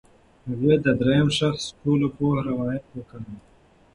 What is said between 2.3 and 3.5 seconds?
روایت وکاراوه.